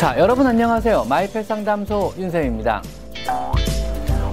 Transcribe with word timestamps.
자, 0.00 0.14
여러분 0.16 0.46
안녕하세요. 0.46 1.04
마이펫 1.10 1.44
상담소 1.44 2.14
윤쌤입니다. 2.16 2.82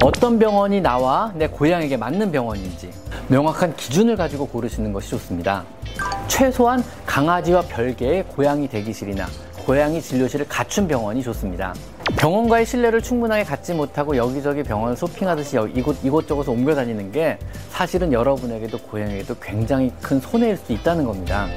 어떤 0.02 0.40
병원이 0.40 0.80
나와 0.80 1.34
내 1.36 1.46
고양이에게 1.46 1.98
맞는 1.98 2.32
병원인지 2.32 2.90
명확한 3.28 3.76
기준을 3.76 4.16
가지고 4.16 4.48
고르시는 4.48 4.94
것이 4.94 5.10
좋습니다. 5.10 5.66
최소한 6.30 6.82
강아지와 7.06 7.64
별개의 7.64 8.24
고양이 8.30 8.70
대기실이나 8.70 9.26
고양이 9.66 10.02
진료실을 10.02 10.48
갖춘 10.48 10.88
병원이 10.88 11.22
좋습니다. 11.22 11.74
병원과의 12.18 12.66
신뢰를 12.66 13.02
충분하게 13.02 13.44
갖지 13.44 13.74
못하고 13.74 14.16
여기저기 14.16 14.64
병원을 14.64 14.96
쇼핑하듯이 14.96 15.58
이곳, 15.76 15.98
이곳저곳 16.02 16.48
옮겨 16.48 16.76
다니는 16.76 17.12
게 17.12 17.38
사실은 17.72 18.14
여러분에게도 18.14 18.78
고양이에게도 18.78 19.36
굉장히 19.42 19.92
큰 20.02 20.22
손해일 20.22 20.56
수 20.56 20.72
있다는 20.72 21.04
겁니다. 21.04 21.50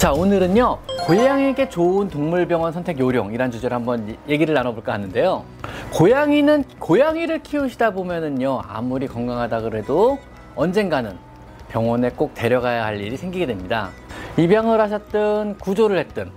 자, 0.00 0.14
오늘은요, 0.14 0.78
고양이에게 1.06 1.68
좋은 1.68 2.08
동물병원 2.08 2.72
선택 2.72 2.98
요령이란 2.98 3.50
주제로 3.50 3.76
한번 3.76 4.16
얘기를 4.26 4.54
나눠볼까 4.54 4.94
하는데요. 4.94 5.44
고양이는, 5.92 6.64
고양이를 6.78 7.42
키우시다 7.42 7.90
보면은요, 7.90 8.62
아무리 8.66 9.06
건강하다 9.06 9.60
그래도 9.60 10.16
언젠가는 10.56 11.18
병원에 11.68 12.08
꼭 12.08 12.32
데려가야 12.32 12.82
할 12.82 12.98
일이 12.98 13.18
생기게 13.18 13.44
됩니다. 13.44 13.90
입양을 14.38 14.80
하셨든 14.80 15.58
구조를 15.58 15.98
했든 15.98 16.30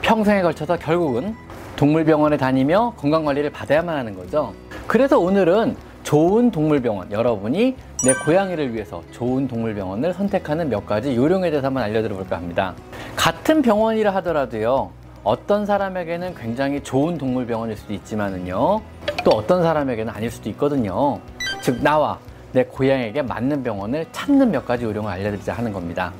평생에 0.00 0.40
걸쳐서 0.42 0.76
결국은 0.76 1.34
동물병원에 1.74 2.36
다니며 2.36 2.94
건강관리를 2.98 3.50
받아야만 3.50 3.96
하는 3.96 4.14
거죠. 4.14 4.54
그래서 4.86 5.18
오늘은 5.18 5.74
좋은 6.04 6.50
동물병원, 6.50 7.10
여러분이 7.10 7.76
내 8.04 8.14
고양이를 8.24 8.72
위해서 8.72 9.02
좋은 9.10 9.48
동물병원을 9.48 10.14
선택하는 10.14 10.70
몇 10.70 10.86
가지 10.86 11.14
요령에 11.14 11.50
대해서 11.50 11.66
한번 11.66 11.82
알려드려 11.82 12.14
볼까 12.14 12.36
합니다. 12.36 12.74
같은 13.18 13.62
병원이라 13.62 14.14
하더라도요, 14.14 14.90
어떤 15.24 15.66
사람에게는 15.66 16.36
굉장히 16.36 16.80
좋은 16.80 17.18
동물병원일 17.18 17.76
수도 17.76 17.92
있지만은요, 17.92 18.80
또 19.24 19.30
어떤 19.32 19.60
사람에게는 19.64 20.14
아닐 20.14 20.30
수도 20.30 20.48
있거든요. 20.50 21.18
즉, 21.60 21.82
나와 21.82 22.20
내 22.52 22.64
고양이에게 22.64 23.22
맞는 23.22 23.64
병원을 23.64 24.06
찾는 24.12 24.52
몇 24.52 24.64
가지 24.64 24.84
요령을 24.84 25.10
알려드리자 25.10 25.52
하는 25.52 25.72
겁니다. 25.72 26.12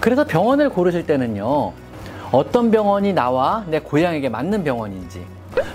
그래서 0.00 0.24
병원을 0.26 0.68
고르실 0.68 1.06
때는요, 1.06 1.72
어떤 2.32 2.72
병원이 2.72 3.12
나와 3.12 3.64
내 3.68 3.78
고양이에게 3.78 4.28
맞는 4.28 4.64
병원인지 4.64 5.24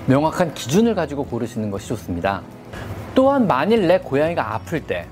명확한 0.05 0.53
기준을 0.53 0.95
가지고 0.95 1.25
고르시는 1.25 1.71
것이 1.71 1.87
좋습니다. 1.87 2.41
또한 3.15 3.47
만일 3.47 3.87
내 3.87 3.99
고양이가 3.99 4.53
아플 4.53 4.81
때 4.81 5.05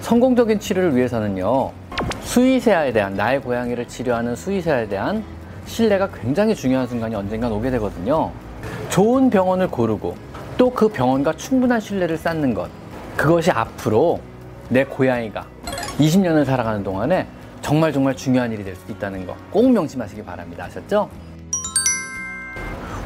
성공적인 0.00 0.58
치료를 0.58 0.96
위해서는요, 0.96 1.70
수의사에 2.36 2.92
대한 2.92 3.14
나의 3.14 3.40
고양이를 3.40 3.88
치료하는 3.88 4.36
수의사에 4.36 4.86
대한 4.88 5.24
신뢰가 5.64 6.10
굉장히 6.10 6.54
중요한 6.54 6.86
순간이 6.86 7.14
언젠간 7.14 7.50
오게 7.50 7.70
되거든요. 7.70 8.30
좋은 8.90 9.30
병원을 9.30 9.68
고르고 9.68 10.14
또 10.58 10.68
그 10.68 10.86
병원과 10.86 11.32
충분한 11.32 11.80
신뢰를 11.80 12.18
쌓는 12.18 12.52
것. 12.52 12.68
그것이 13.16 13.50
앞으로 13.50 14.20
내 14.68 14.84
고양이가 14.84 15.46
20년을 15.98 16.44
살아가는 16.44 16.84
동안에 16.84 17.26
정말 17.62 17.90
정말 17.90 18.14
중요한 18.14 18.52
일이 18.52 18.62
될 18.62 18.76
수 18.76 18.92
있다는 18.92 19.24
거 19.26 19.34
꼭 19.50 19.70
명심하시기 19.70 20.22
바랍니다. 20.22 20.64
아셨죠? 20.66 21.08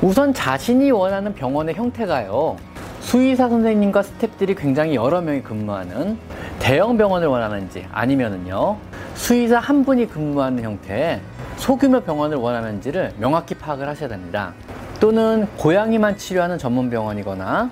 우선 0.03 0.35
자신이 0.35 0.91
원하는 0.91 1.33
병원의 1.37 1.77
형태가요. 1.77 2.57
수의사 2.99 3.49
선생님과 3.49 4.03
스탭들이 4.03 4.59
굉장히 4.59 4.97
여러 4.97 5.21
명이 5.21 5.43
근무하는 5.43 6.19
대형 6.59 6.97
병원을 6.97 7.29
원하는지 7.29 7.87
아니면은요. 7.93 8.90
수의사 9.21 9.59
한 9.59 9.85
분이 9.85 10.09
근무하는 10.09 10.65
형태의 10.65 11.21
소규모 11.59 12.01
병원을 12.01 12.39
원하는지를 12.39 13.13
명확히 13.19 13.55
파악을 13.55 13.87
하셔야 13.87 14.09
됩니다. 14.09 14.55
또는 14.99 15.47
고양이만 15.59 16.17
치료하는 16.17 16.57
전문 16.57 16.89
병원이거나 16.89 17.71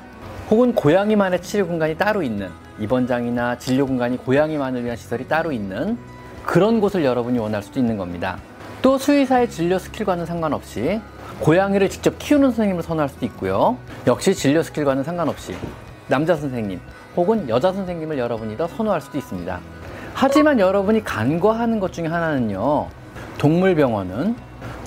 혹은 0.51 0.75
고양이만의 0.75 1.41
치료 1.41 1.67
공간이 1.67 1.97
따로 1.97 2.23
있는 2.23 2.51
입원장이나 2.79 3.59
진료 3.59 3.87
공간이 3.87 4.19
고양이만을 4.19 4.85
위한 4.85 4.97
시설이 4.97 5.27
따로 5.27 5.51
있는 5.51 5.99
그런 6.45 6.81
곳을 6.81 7.03
여러분이 7.03 7.39
원할 7.39 7.63
수도 7.63 7.81
있는 7.81 7.97
겁니다. 7.97 8.39
또 8.83 8.99
수의사의 8.99 9.51
진료 9.51 9.79
스킬과는 9.79 10.27
상관없이 10.27 11.01
고양이를 11.41 11.89
직접 11.89 12.19
키우는 12.19 12.51
선생님을 12.51 12.83
선호할 12.83 13.09
수도 13.09 13.25
있고요. 13.25 13.79
역시 14.07 14.35
진료 14.35 14.63
스킬과는 14.63 15.03
상관없이 15.03 15.57
남자 16.09 16.37
선생님 16.37 16.79
혹은 17.17 17.49
여자 17.49 17.73
선생님을 17.73 18.19
여러분이 18.19 18.57
더 18.59 18.69
선호할 18.69 19.01
수도 19.01 19.17
있습니다. 19.17 19.61
하지만 20.21 20.59
여러분이 20.59 21.05
간과하는 21.05 21.79
것 21.79 21.93
중에 21.93 22.09
하나는요. 22.09 22.89
동물병원은 23.39 24.35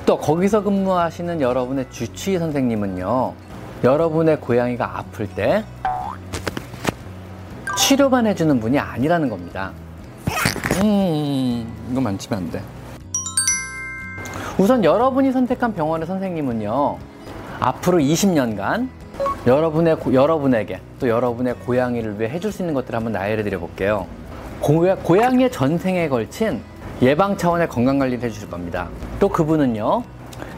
또 0.05 0.17
거기서 0.17 0.61
근무하시는 0.61 1.39
여러분의 1.39 1.89
주치의 1.89 2.37
선생님은요. 2.37 3.33
여러분의 3.81 4.41
고양이가 4.41 4.97
아플 4.99 5.29
때 5.29 5.63
치료만 7.77 8.27
해주는 8.27 8.59
분이 8.59 8.77
아니라는 8.77 9.29
겁니다. 9.29 9.71
음, 10.83 11.65
이거 11.89 12.01
만지면 12.01 12.37
안 12.37 12.51
돼. 12.51 12.61
우선 14.57 14.83
여러분이 14.83 15.31
선택한 15.31 15.73
병원의 15.73 16.07
선생님은요. 16.07 16.97
앞으로 17.61 17.99
20년간 17.99 18.89
여러분의, 19.47 19.95
여러분에게 20.11 20.81
또 20.99 21.07
여러분의 21.07 21.53
고양이를 21.65 22.19
위해 22.19 22.29
해줄 22.29 22.51
수 22.51 22.63
있는 22.63 22.73
것들을 22.73 22.97
한번 22.97 23.13
나열해 23.13 23.43
드려 23.43 23.59
볼게요. 23.59 24.07
고양, 24.61 25.39
이의 25.39 25.51
전생에 25.51 26.07
걸친 26.07 26.61
예방 27.01 27.35
차원의 27.35 27.67
건강 27.67 27.97
관리를 27.97 28.23
해주실 28.23 28.49
겁니다. 28.49 28.89
또 29.19 29.27
그분은요, 29.27 30.03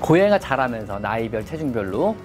고양이가 0.01 0.39
자라면서 0.39 0.99
나이별, 0.99 1.45
체중별로 1.45 2.15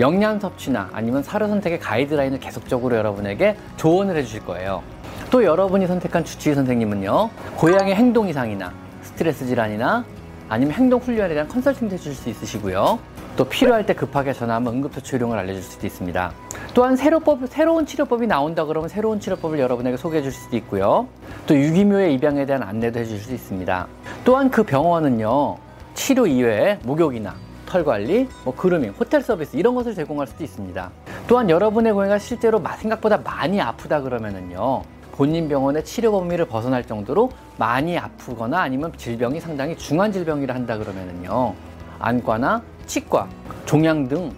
영양 0.00 0.40
섭취나 0.40 0.88
아니면 0.92 1.22
사료 1.22 1.46
선택의 1.48 1.80
가이드라인을 1.80 2.40
계속적으로 2.40 2.96
여러분에게 2.96 3.56
조언을 3.76 4.16
해주실 4.16 4.46
거예요. 4.46 4.82
또 5.30 5.44
여러분이 5.44 5.86
선택한 5.86 6.24
주치의 6.24 6.54
선생님은요, 6.54 7.28
고양이 7.56 7.94
행동 7.94 8.26
이상이나 8.28 8.72
스트레스 9.02 9.44
질환이나 9.44 10.04
아니면 10.48 10.72
행동 10.72 10.98
훈련에 10.98 11.34
대한 11.34 11.46
컨설팅도 11.46 11.94
해주실 11.94 12.14
수 12.14 12.30
있으시고요. 12.30 12.98
또 13.38 13.44
필요할 13.44 13.86
때 13.86 13.94
급하게 13.94 14.32
전화하면 14.32 14.74
응급처치 14.74 15.14
요령을 15.14 15.38
알려줄 15.38 15.62
수도 15.62 15.86
있습니다. 15.86 16.32
또한 16.74 16.96
새로법, 16.96 17.46
새로운 17.48 17.86
치료법이 17.86 18.26
나온다 18.26 18.64
그러면 18.64 18.88
새로운 18.88 19.20
치료법을 19.20 19.60
여러분에게 19.60 19.96
소개해 19.96 20.24
줄 20.24 20.32
수도 20.32 20.56
있고요. 20.56 21.06
또 21.46 21.56
유기묘의 21.56 22.14
입양에 22.14 22.44
대한 22.46 22.64
안내도 22.64 22.98
해줄 22.98 23.16
수 23.16 23.32
있습니다. 23.32 23.86
또한 24.24 24.50
그 24.50 24.64
병원은요, 24.64 25.56
치료 25.94 26.26
이외에 26.26 26.80
목욕이나 26.82 27.36
털 27.64 27.84
관리, 27.84 28.28
뭐 28.42 28.52
그루밍, 28.56 28.92
호텔 28.98 29.22
서비스 29.22 29.56
이런 29.56 29.76
것을 29.76 29.94
제공할 29.94 30.26
수도 30.26 30.42
있습니다. 30.42 30.90
또한 31.28 31.48
여러분의 31.48 31.92
고양이가 31.92 32.18
실제로 32.18 32.60
생각보다 32.78 33.18
많이 33.18 33.60
아프다 33.60 34.00
그러면은요, 34.00 34.82
본인 35.12 35.48
병원의 35.48 35.84
치료 35.84 36.10
범위를 36.10 36.44
벗어날 36.46 36.82
정도로 36.82 37.30
많이 37.56 37.96
아프거나 37.96 38.62
아니면 38.62 38.92
질병이 38.96 39.38
상당히 39.38 39.78
중한 39.78 40.10
질병이라 40.10 40.56
한다 40.56 40.76
그러면은요, 40.76 41.54
안과나 42.00 42.62
치과, 42.88 43.28
종양 43.66 44.08
등 44.08 44.32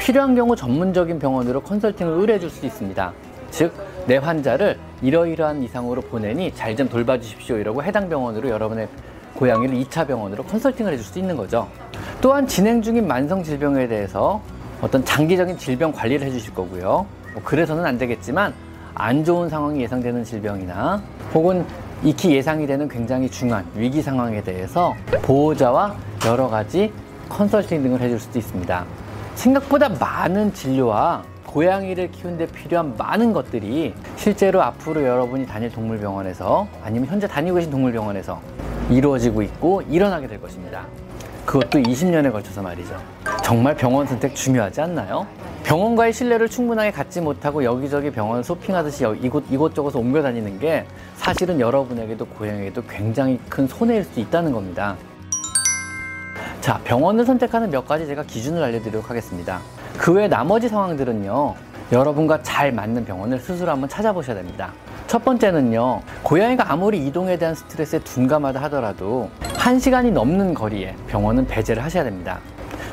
필요한 0.00 0.34
경우 0.34 0.54
전문적인 0.56 1.18
병원으로 1.18 1.60
컨설팅을 1.60 2.12
의뢰해 2.14 2.38
줄 2.38 2.48
수 2.48 2.64
있습니다. 2.64 3.12
즉, 3.50 3.72
내 4.06 4.16
환자를 4.16 4.78
이러이러한 5.02 5.62
이상으로 5.62 6.00
보내니 6.02 6.54
잘 6.54 6.76
좀 6.76 6.88
돌봐주십시오. 6.88 7.56
이러고 7.58 7.82
해당 7.82 8.08
병원으로 8.08 8.48
여러분의 8.48 8.88
고양이를 9.34 9.74
2차 9.84 10.06
병원으로 10.06 10.44
컨설팅을 10.44 10.92
해줄 10.92 11.04
수 11.04 11.18
있는 11.18 11.36
거죠. 11.36 11.68
또한 12.20 12.46
진행 12.46 12.80
중인 12.80 13.06
만성 13.06 13.42
질병에 13.42 13.88
대해서 13.88 14.40
어떤 14.80 15.04
장기적인 15.04 15.58
질병 15.58 15.92
관리를 15.92 16.26
해주실 16.26 16.54
거고요. 16.54 17.06
뭐 17.34 17.42
그래서는 17.44 17.84
안 17.84 17.98
되겠지만 17.98 18.54
안 18.94 19.24
좋은 19.24 19.48
상황이 19.48 19.82
예상되는 19.82 20.22
질병이나 20.24 21.02
혹은 21.34 21.64
익히 22.04 22.34
예상이 22.34 22.66
되는 22.66 22.88
굉장히 22.88 23.28
중한 23.28 23.64
위기 23.74 24.00
상황에 24.02 24.42
대해서 24.42 24.94
보호자와 25.22 25.94
여러 26.26 26.48
가지 26.48 26.92
컨설팅 27.28 27.82
등을 27.82 28.00
해줄 28.00 28.18
수도 28.18 28.38
있습니다. 28.38 28.84
생각보다 29.34 29.88
많은 29.88 30.52
진료와 30.54 31.22
고양이를 31.46 32.10
키우는데 32.10 32.46
필요한 32.48 32.94
많은 32.96 33.32
것들이 33.32 33.94
실제로 34.16 34.62
앞으로 34.62 35.04
여러분이 35.04 35.46
다닐 35.46 35.70
동물병원에서 35.70 36.66
아니면 36.82 37.08
현재 37.08 37.26
다니고 37.26 37.56
계신 37.56 37.70
동물병원에서 37.70 38.40
이루어지고 38.90 39.42
있고 39.42 39.82
일어나게 39.82 40.26
될 40.26 40.40
것입니다. 40.40 40.86
그것도 41.44 41.78
20년에 41.78 42.32
걸쳐서 42.32 42.60
말이죠. 42.60 42.96
정말 43.42 43.74
병원 43.76 44.06
선택 44.06 44.34
중요하지 44.34 44.80
않나요? 44.80 45.26
병원과의 45.62 46.12
신뢰를 46.12 46.48
충분하게 46.48 46.90
갖지 46.90 47.20
못하고 47.20 47.64
여기저기 47.64 48.10
병원 48.10 48.42
쇼핑하듯이 48.42 49.04
이곳, 49.20 49.44
이곳저곳 49.50 49.96
옮겨 49.96 50.22
다니는 50.22 50.58
게 50.58 50.84
사실은 51.16 51.58
여러분에게도 51.58 52.26
고양이에게도 52.26 52.82
굉장히 52.88 53.40
큰 53.48 53.66
손해일 53.66 54.04
수 54.04 54.20
있다는 54.20 54.52
겁니다. 54.52 54.96
자, 56.66 56.80
병원을 56.82 57.24
선택하는 57.24 57.70
몇 57.70 57.86
가지 57.86 58.08
제가 58.08 58.24
기준을 58.24 58.60
알려드리도록 58.60 59.08
하겠습니다. 59.08 59.60
그 59.98 60.10
외 60.14 60.26
나머지 60.26 60.68
상황들은요, 60.68 61.54
여러분과 61.92 62.42
잘 62.42 62.72
맞는 62.72 63.04
병원을 63.04 63.38
스스로 63.38 63.70
한번 63.70 63.88
찾아보셔야 63.88 64.34
됩니다. 64.34 64.72
첫 65.06 65.24
번째는요, 65.24 66.02
고양이가 66.24 66.72
아무리 66.72 67.06
이동에 67.06 67.38
대한 67.38 67.54
스트레스에 67.54 68.00
둔감하다 68.00 68.60
하더라도 68.62 69.30
한시간이 69.54 70.10
넘는 70.10 70.54
거리에 70.54 70.96
병원은 71.06 71.46
배제를 71.46 71.84
하셔야 71.84 72.02
됩니다. 72.02 72.40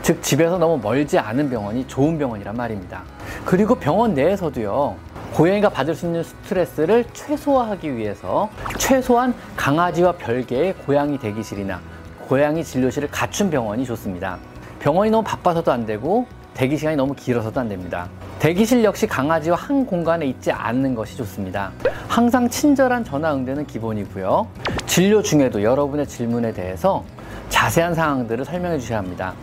즉, 0.03 0.21
집에서 0.21 0.59
너무 0.59 0.77
멀지 0.77 1.17
않은 1.17 1.49
병원이 1.49 1.87
좋은 1.87 2.19
병원이란 2.19 2.55
말입니다. 2.55 3.01
그리고 3.43 3.73
병원 3.73 4.13
내에서도요, 4.13 4.95
고양이가 5.33 5.69
받을 5.69 5.95
수 5.95 6.05
있는 6.05 6.21
스트레스를 6.21 7.05
최소화하기 7.11 7.95
위해서 7.95 8.51
최소한 8.77 9.33
강아지와 9.55 10.11
별개의 10.11 10.75
고양이 10.85 11.17
대기실이나 11.17 11.81
고양이 12.27 12.63
진료실을 12.63 13.09
갖춘 13.09 13.49
병원이 13.49 13.85
좋습니다. 13.85 14.37
병원이 14.79 15.11
너무 15.11 15.23
바빠서도 15.23 15.71
안 15.71 15.85
되고 15.85 16.25
대기 16.53 16.77
시간이 16.77 16.95
너무 16.95 17.13
길어서도 17.13 17.59
안 17.59 17.69
됩니다. 17.69 18.07
대기실 18.39 18.83
역시 18.83 19.07
강아지와 19.07 19.55
한 19.57 19.85
공간에 19.85 20.25
있지 20.27 20.51
않는 20.51 20.93
것이 20.95 21.17
좋습니다. 21.17 21.71
항상 22.07 22.47
친절한 22.49 23.03
전화 23.03 23.33
응대는 23.33 23.65
기본이고요. 23.65 24.47
진료 24.85 25.21
중에도 25.21 25.63
여러분의 25.63 26.07
질문에 26.07 26.53
대해서 26.53 27.03
자세한 27.49 27.95
사항들을 27.95 28.45
설명해 28.45 28.79
주셔야 28.79 28.99
합니다. 28.99 29.33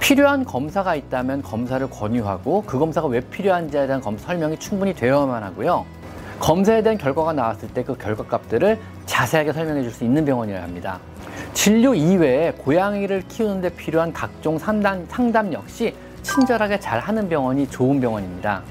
필요한 0.00 0.44
검사가 0.44 0.94
있다면 0.94 1.42
검사를 1.42 1.88
권유하고 1.88 2.62
그 2.66 2.78
검사가 2.78 3.06
왜 3.08 3.20
필요한지에 3.20 3.86
대한 3.86 4.00
검 4.00 4.16
설명이 4.18 4.58
충분히 4.58 4.94
되어야만 4.94 5.42
하고요. 5.42 5.84
검사에 6.40 6.82
대한 6.82 6.98
결과가 6.98 7.32
나왔을 7.32 7.68
때 7.68 7.82
그 7.82 7.96
결과 7.96 8.24
값들을 8.24 8.78
자세하게 9.06 9.52
설명해 9.52 9.82
줄 9.82 9.92
수 9.92 10.04
있는 10.04 10.24
병원이어야 10.24 10.62
합니다. 10.62 10.98
진료 11.56 11.94
이외에 11.94 12.52
고양이를 12.52 13.22
키우는데 13.28 13.70
필요한 13.70 14.12
각종 14.12 14.58
상담, 14.58 15.06
상담 15.08 15.54
역시 15.54 15.94
친절하게 16.22 16.78
잘 16.78 17.00
하는 17.00 17.30
병원이 17.30 17.70
좋은 17.70 17.98
병원입니다. 17.98 18.62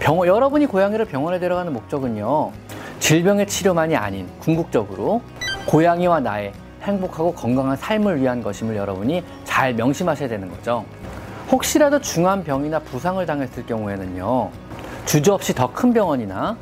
병원, 0.00 0.26
여러분이 0.26 0.66
고양이를 0.66 1.04
병원에 1.04 1.38
데려가는 1.38 1.72
목적은요, 1.72 2.50
질병의 2.98 3.46
치료만이 3.46 3.94
아닌 3.94 4.28
궁극적으로 4.40 5.22
고양이와 5.66 6.18
나의 6.18 6.52
행복하고 6.82 7.32
건강한 7.32 7.76
삶을 7.76 8.20
위한 8.20 8.42
것임을 8.42 8.74
여러분이 8.74 9.22
잘 9.44 9.72
명심하셔야 9.74 10.28
되는 10.28 10.50
거죠. 10.50 10.84
혹시라도 11.48 12.00
중한 12.00 12.42
병이나 12.42 12.80
부상을 12.80 13.24
당했을 13.24 13.64
경우에는요, 13.66 14.50
주저없이 15.06 15.54
더 15.54 15.68
큰 15.72 15.92
병원이나 15.92 16.56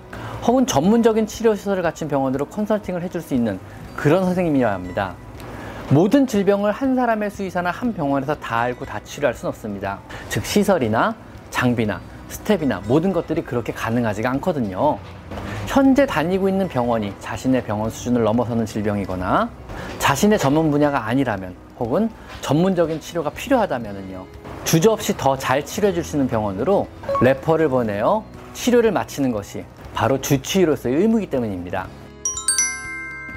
혹은 0.47 0.67
전문적인 0.67 1.27
치료시설을 1.27 1.83
갖춘 1.83 2.07
병원으로 2.07 2.45
컨설팅을 2.45 3.03
해줄 3.03 3.23
수 3.23 3.35
있는 3.35 3.59
그런 3.97 4.25
선생님이어야 4.27 4.75
합니다. 4.75 5.15
모든 5.91 6.27
질병을 6.27 6.71
한 6.71 6.95
사람의 6.95 7.31
수의사나 7.31 7.71
한 7.71 7.93
병원에서 7.93 8.35
다 8.37 8.61
알고 8.61 8.85
다 8.85 9.01
치료할 9.03 9.35
수는 9.35 9.49
없습니다. 9.49 9.99
즉, 10.29 10.45
시설이나 10.47 11.15
장비나 11.51 12.01
스텝이나 12.29 12.83
모든 12.87 13.13
것들이 13.13 13.43
그렇게 13.43 13.73
가능하지가 13.73 14.31
않거든요. 14.31 14.99
현재 15.67 16.07
다니고 16.07 16.49
있는 16.49 16.69
병원이 16.69 17.13
자신의 17.19 17.65
병원 17.65 17.91
수준을 17.91 18.23
넘어서는 18.23 18.67
질병이거나 18.67 19.51
자신의 19.99 20.39
전문 20.39 20.71
분야가 20.71 21.07
아니라면 21.07 21.55
혹은 21.81 22.09
전문적인 22.41 23.01
치료가 23.01 23.31
필요하다면요. 23.31 24.27
주저없이 24.65 25.17
더 25.17 25.37
잘 25.37 25.65
치료해 25.65 25.93
줄 25.93 26.05
수 26.05 26.17
있는 26.17 26.29
병원으로 26.29 26.87
레퍼를 27.21 27.69
보내어 27.69 28.25
치료를 28.53 28.93
마치는 28.93 29.33
것이 29.33 29.65
바로 29.95 30.21
주치의로서의 30.21 30.95
의무이기 30.97 31.31
때문입니다. 31.31 31.89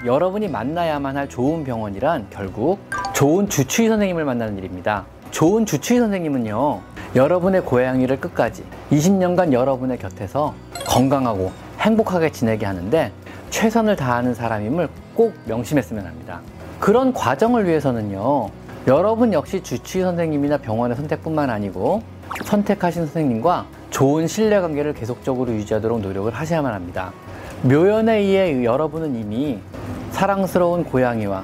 여러분이 0.05 0.50
만나야만 0.50 1.15
할 1.15 1.29
좋은 1.29 1.63
병원이란 1.63 2.27
결국 2.29 2.79
좋은 3.13 3.47
주치의 3.47 3.88
선생님을 3.88 4.25
만나는 4.25 4.57
일입니다. 4.57 5.05
좋은 5.31 5.65
주치의 5.65 6.01
선생님은요, 6.01 6.81
여러분의 7.15 7.61
고양이를 7.61 8.19
끝까지 8.19 8.65
20년간 8.91 9.53
여러분의 9.53 9.97
곁에서 9.97 10.53
건강하고 10.85 11.53
행복하게 11.79 12.33
지내게 12.33 12.65
하는데 12.65 13.13
최선을 13.50 13.95
다하는 13.95 14.33
사람임을 14.33 14.89
꼭 15.15 15.33
명심했으면 15.45 16.06
합니다. 16.06 16.41
그런 16.81 17.13
과정을 17.13 17.65
위해서는요, 17.65 18.49
여러분 18.88 19.31
역시 19.31 19.63
주치의 19.63 20.03
선생님이나 20.03 20.57
병원의 20.57 20.97
선택뿐만 20.97 21.49
아니고 21.49 22.01
선택하신 22.44 23.06
선생님과 23.06 23.67
좋은 23.89 24.27
신뢰관계를 24.27 24.95
계속적으로 24.95 25.53
유지하도록 25.53 26.01
노력을 26.01 26.29
하셔야만 26.29 26.73
합니다. 26.73 27.13
묘연에 27.61 28.17
의해 28.17 28.65
여러분은 28.65 29.15
이미 29.15 29.59
사랑스러운 30.13 30.83
고양이와 30.86 31.44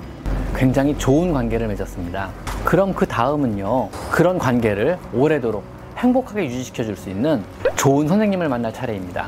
굉장히 0.55 0.97
좋은 0.97 1.33
관계를 1.33 1.67
맺었습니다. 1.67 2.29
그럼 2.63 2.93
그 2.93 3.05
다음은요, 3.05 3.89
그런 4.11 4.37
관계를 4.37 4.97
오래도록 5.13 5.63
행복하게 5.97 6.45
유지시켜 6.45 6.83
줄 6.83 6.95
수 6.95 7.09
있는 7.09 7.43
좋은 7.75 8.07
선생님을 8.07 8.47
만날 8.47 8.71
차례입니다. 8.71 9.27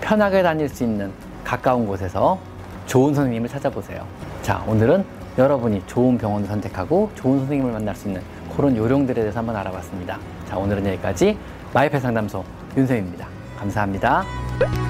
편하게 0.00 0.42
다닐 0.42 0.68
수 0.68 0.84
있는 0.84 1.12
가까운 1.44 1.86
곳에서 1.86 2.38
좋은 2.86 3.14
선생님을 3.14 3.48
찾아보세요. 3.48 4.04
자, 4.42 4.64
오늘은 4.66 5.04
여러분이 5.36 5.82
좋은 5.86 6.16
병원을 6.18 6.48
선택하고 6.48 7.10
좋은 7.14 7.40
선생님을 7.40 7.72
만날 7.72 7.94
수 7.94 8.08
있는 8.08 8.22
그런 8.56 8.76
요령들에 8.76 9.20
대해서 9.20 9.38
한번 9.38 9.54
알아봤습니다. 9.56 10.18
자, 10.48 10.56
오늘은 10.56 10.86
여기까지 10.86 11.38
마이펫 11.74 12.00
상담소 12.00 12.42
윤쌤입니다. 12.76 13.28
감사합니다. 13.58 14.87